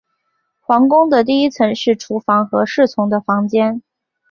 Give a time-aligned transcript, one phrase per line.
[0.61, 3.83] 皇宫的第一层是厨房和侍从的房间。